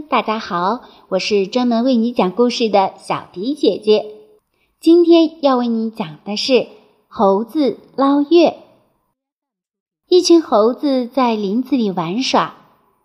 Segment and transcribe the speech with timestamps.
[0.00, 4.06] 大家好，我是专门为你讲故事的小迪姐姐。
[4.80, 6.66] 今天要为你讲的是
[7.08, 8.56] 猴子捞月。
[10.08, 12.54] 一群猴子在林子里玩耍，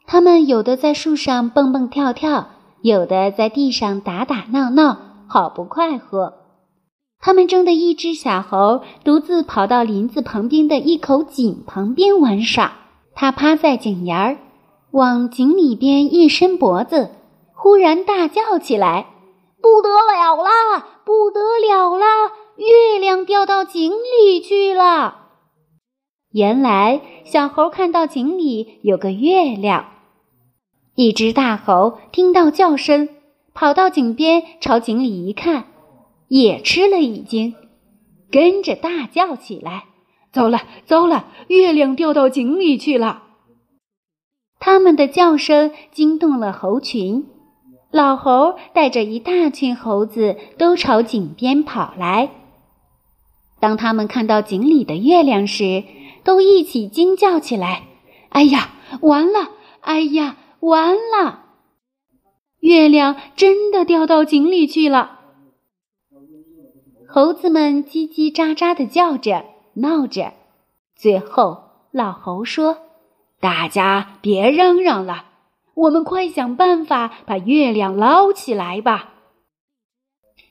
[0.05, 4.97] 它们有的在树上蹦蹦跳跳，有的在地上打打闹闹，
[5.27, 6.35] 好不快活。
[7.19, 12.77] 他们中的一只小猴独自跑到林子旁边的一口井旁边玩耍，
[13.13, 14.37] 它趴在井沿儿。
[14.91, 17.11] 往井里边一伸脖子，
[17.53, 19.07] 忽然大叫起来
[19.61, 21.01] ：“不得了啦！
[21.05, 22.31] 不得了啦！
[22.55, 25.25] 月亮掉到井里去了！”
[26.31, 29.85] 原来小猴看到井里有个月亮。
[30.95, 33.09] 一只大猴听到叫声，
[33.53, 35.65] 跑到井边，朝井里一看，
[36.27, 37.55] 也吃了一惊，
[38.31, 39.85] 跟着大叫起来
[40.33, 41.27] ：“糟了，糟了！
[41.49, 43.23] 月亮掉到井里去了！”
[44.59, 47.25] 他们的叫声惊动了猴群，
[47.91, 52.31] 老猴带着一大群猴子都朝井边跑来。
[53.59, 55.83] 当他们看到井里的月亮时，
[56.23, 57.83] 都一起惊叫起来
[58.29, 59.51] ：“哎呀，完了！
[59.81, 61.45] 哎呀，完了！
[62.59, 65.19] 月亮真的掉到井里去了！”
[67.07, 69.45] 猴子们叽叽喳喳的叫着，
[69.75, 70.33] 闹着。
[70.95, 72.77] 最后，老猴说。
[73.39, 75.25] 大家别嚷嚷了，
[75.75, 79.13] 我们快想办法把月亮捞起来吧！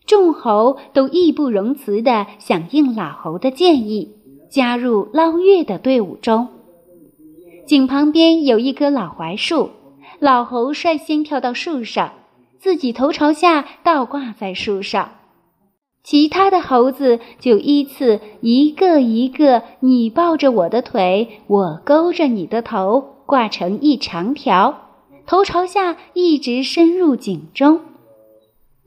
[0.06, 4.15] 众猴都义不容辞地响应老猴的建议，
[4.48, 6.48] 加入捞月的队伍中。
[7.67, 9.71] 井旁边有一棵老槐树，
[10.21, 12.12] 老猴率先跳到树上，
[12.61, 15.11] 自己头朝下倒挂在树上。
[16.07, 24.83] 其他的猴子就依次一个一个，你抱着我的腿，我勾着你的头，挂成一长条，
[25.27, 27.81] 头朝下一直深入井中。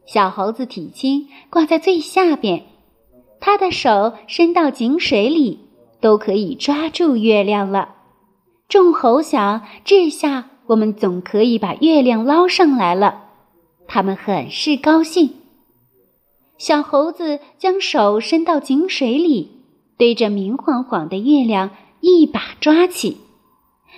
[0.06, 2.64] 小猴子体轻，挂在最下边，
[3.42, 5.60] 他的手伸到井水里，
[6.00, 7.96] 都可以抓住月亮了。
[8.70, 13.24] 众猴想，这下我们总可以把月亮捞上来了。
[13.90, 15.32] 他们很是高兴。
[16.60, 19.50] 小猴子将手伸到井水里，
[19.98, 21.72] 对着明晃晃的月亮
[22.02, 23.18] 一把抓起，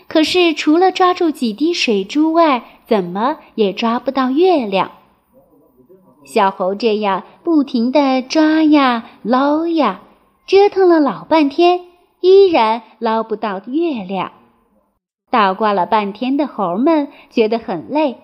[0.07, 4.91] 可是除了抓住几滴水珠外，怎么也抓不到月亮。
[6.23, 10.01] 小猴这样不停地抓呀捞呀，
[10.45, 11.81] 折腾了老半天，
[12.19, 14.31] 依然捞不到月亮。
[15.31, 18.17] 倒挂了半天的猴们觉得很累，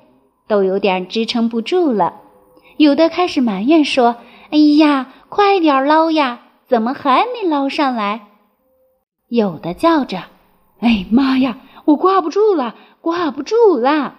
[0.47, 2.21] 都有点支撑不住了。
[2.77, 4.17] 有的开始埋怨说
[4.51, 8.27] ：“哎呀，快点捞呀，怎么还没捞上来？”
[9.29, 10.23] 有的叫着
[10.79, 14.15] ：“哎妈呀，我挂不住了，挂不住了！”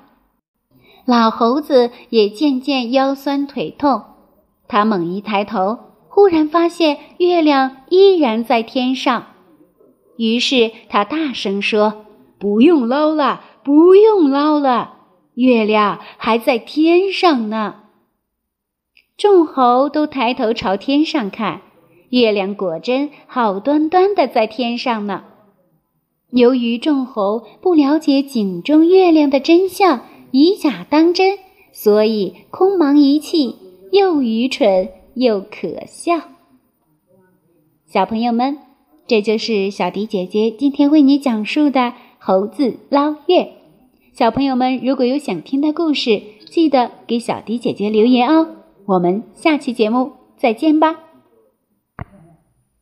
[1.07, 4.03] 老猴子也渐渐腰酸腿痛，
[4.69, 5.79] 他猛一抬头，
[6.09, 9.29] 忽然发现月亮依然在天上，
[10.19, 12.05] 于是他大声说
[12.39, 14.97] ：“不用捞了，不用捞了，
[15.35, 17.77] 月亮还在天上呢。”
[19.19, 21.63] 众猴都抬头朝天上看，
[22.11, 25.25] 月亮果真好端端的在天上呢。
[26.31, 31.37] 由于众猴不了解井中月亮的真相，以假当真，
[31.73, 33.57] 所以空忙一气，
[33.91, 36.21] 又愚蠢又可笑。
[37.89, 38.59] 小朋友们，
[39.09, 43.55] 这就是小迪姐姐今天为你讲述的猴子捞月。
[44.13, 48.55] 小朋友们，如果有想听的故事，记得给小迪姐姐留言哦。
[48.89, 51.08] 我们下期节目再见吧。